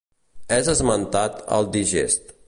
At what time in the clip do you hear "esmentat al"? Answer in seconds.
0.73-1.69